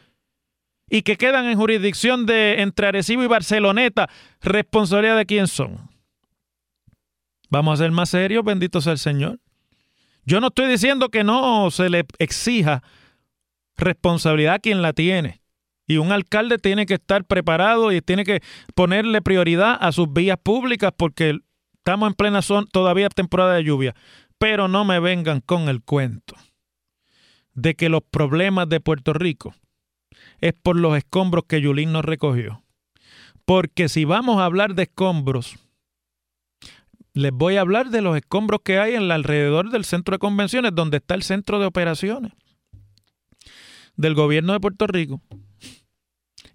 y 0.89 1.03
que 1.03 1.17
quedan 1.17 1.47
en 1.47 1.59
jurisdicción 1.59 2.27
de 2.27 2.61
entre 2.61 2.87
Arecibo 2.87 3.23
y 3.23 3.27
Barceloneta, 3.27 4.09
responsabilidad 4.41 5.17
de 5.17 5.27
quién 5.27 5.47
son. 5.47 5.91
Vamos 7.49 7.81
a 7.81 7.85
ser 7.85 7.91
más 7.91 8.11
serios, 8.11 8.45
bendito 8.45 8.81
sea 8.81 8.93
el 8.93 8.99
Señor. 8.99 9.41
Yo 10.25 10.41
no 10.41 10.49
estoy 10.49 10.69
diciendo 10.69 11.09
que 11.09 11.25
no 11.25 11.71
se 11.71 11.91
le 11.91 12.05
exija 12.19 12.83
responsabilidad 13.77 14.55
a 14.55 14.59
quien 14.59 14.83
la 14.83 14.93
tiene. 14.93 15.42
Y 15.87 15.97
un 15.97 16.13
alcalde 16.13 16.59
tiene 16.59 16.87
que 16.87 16.95
estar 16.95 17.25
preparado 17.25 17.93
y 17.93 18.01
tiene 18.01 18.25
que 18.25 18.41
ponerle 18.75 19.21
prioridad 19.21 19.77
a 19.81 19.93
sus 19.93 20.13
vías 20.13 20.39
públicas 20.43 20.93
porque 20.97 21.41
estamos 21.75 22.09
en 22.09 22.15
plena 22.15 22.43
zona, 22.43 22.67
todavía 22.73 23.09
temporada 23.09 23.55
de 23.55 23.65
lluvia. 23.65 23.95
Pero 24.39 24.69
no 24.69 24.85
me 24.85 25.01
vengan 25.01 25.41
con 25.41 25.69
el 25.69 25.83
cuento 25.83 26.35
de 27.55 27.75
que 27.75 27.89
los 27.89 28.03
problemas 28.03 28.69
de 28.69 28.81
Puerto 28.81 29.13
Rico 29.13 29.55
es 30.41 30.55
por 30.55 30.77
los 30.77 30.97
escombros 30.97 31.45
que 31.47 31.61
Yulín 31.61 31.93
nos 31.93 32.05
recogió. 32.05 32.63
Porque 33.45 33.89
si 33.89 34.05
vamos 34.05 34.39
a 34.39 34.45
hablar 34.45 34.75
de 34.75 34.85
escombros, 34.85 35.57
les 37.13 37.33
voy 37.33 37.57
a 37.57 37.61
hablar 37.61 37.91
de 37.91 38.03
los 38.03 38.17
escombros 38.17 38.61
que 38.65 38.79
hay 38.79 38.95
en 38.95 39.03
el 39.03 39.11
alrededor 39.11 39.71
del 39.71 39.85
centro 39.85 40.15
de 40.15 40.19
convenciones, 40.19 40.75
donde 40.75 40.99
está 40.99 41.15
el 41.15 41.23
centro 41.23 41.59
de 41.59 41.67
operaciones 41.67 42.33
del 43.97 44.15
gobierno 44.15 44.53
de 44.53 44.61
Puerto 44.61 44.87
Rico 44.87 45.21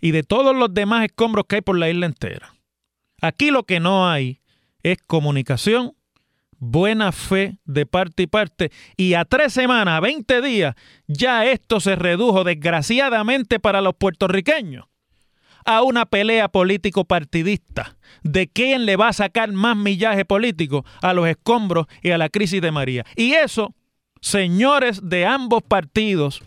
y 0.01 0.12
de 0.12 0.23
todos 0.23 0.55
los 0.55 0.73
demás 0.73 1.05
escombros 1.05 1.45
que 1.47 1.57
hay 1.57 1.62
por 1.62 1.77
la 1.77 1.89
isla 1.89 2.05
entera. 2.05 2.53
Aquí 3.21 3.51
lo 3.51 3.63
que 3.63 3.79
no 3.79 4.10
hay 4.10 4.41
es 4.83 4.97
comunicación, 5.05 5.93
buena 6.60 7.12
fe 7.12 7.60
de 7.65 7.86
parte 7.86 8.23
y 8.23 8.27
parte, 8.27 8.71
y 8.95 9.13
a 9.13 9.25
tres 9.25 9.53
semanas, 9.53 9.97
a 9.97 9.99
20 9.99 10.41
días, 10.41 10.75
ya 11.07 11.45
esto 11.45 11.79
se 11.79 11.95
redujo 11.95 12.43
desgraciadamente 12.43 13.60
para 13.60 13.81
los 13.81 13.95
puertorriqueños 13.95 14.86
a 15.67 15.83
una 15.83 16.05
pelea 16.05 16.47
político 16.47 17.03
partidista 17.03 17.97
de 18.23 18.47
quién 18.47 18.86
le 18.86 18.95
va 18.95 19.10
a 19.10 19.13
sacar 19.13 19.51
más 19.51 19.75
millaje 19.75 20.23
político 20.23 20.86
a 21.01 21.13
los 21.13 21.27
escombros 21.27 21.88
y 22.01 22.12
a 22.12 22.17
la 22.17 22.29
crisis 22.29 22.62
de 22.62 22.71
María. 22.71 23.05
Y 23.17 23.33
eso, 23.33 23.75
señores 24.21 25.01
de 25.10 25.25
ambos 25.25 25.63
partidos, 25.63 26.41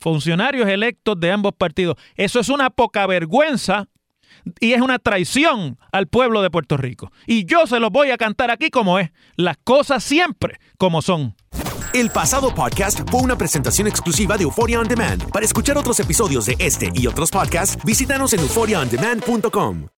funcionarios 0.00 0.68
electos 0.68 1.18
de 1.18 1.32
ambos 1.32 1.52
partidos, 1.56 1.96
eso 2.16 2.40
es 2.40 2.48
una 2.48 2.70
poca 2.70 3.06
vergüenza 3.06 3.88
y 4.60 4.72
es 4.72 4.80
una 4.80 4.98
traición 4.98 5.78
al 5.92 6.06
pueblo 6.06 6.42
de 6.42 6.50
Puerto 6.50 6.76
Rico. 6.76 7.10
Y 7.26 7.44
yo 7.44 7.66
se 7.66 7.80
los 7.80 7.90
voy 7.90 8.10
a 8.10 8.16
cantar 8.16 8.50
aquí 8.50 8.70
como 8.70 8.98
es, 8.98 9.10
las 9.36 9.56
cosas 9.58 10.02
siempre 10.04 10.58
como 10.76 11.02
son. 11.02 11.34
El 11.94 12.10
pasado 12.10 12.54
podcast 12.54 13.00
fue 13.10 13.22
una 13.22 13.38
presentación 13.38 13.88
exclusiva 13.88 14.36
de 14.36 14.44
Euphoria 14.44 14.78
On 14.78 14.86
Demand. 14.86 15.30
Para 15.30 15.46
escuchar 15.46 15.78
otros 15.78 15.98
episodios 16.00 16.44
de 16.46 16.56
este 16.58 16.90
y 16.94 17.06
otros 17.06 17.30
podcasts, 17.30 17.82
visítanos 17.84 18.32
en 18.34 18.40
euphoriaondemand.com. 18.40 19.97